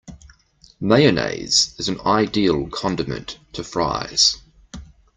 [0.79, 4.37] Mayonnaise is an ideal condiment to Fries.